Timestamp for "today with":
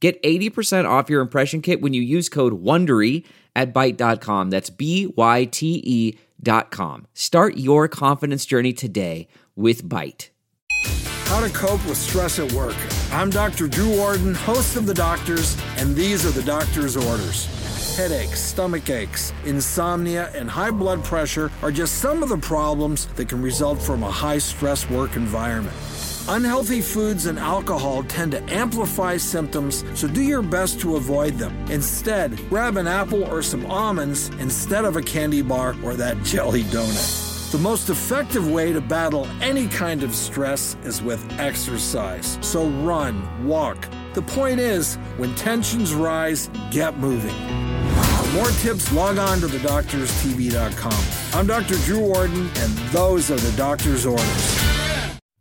8.72-9.82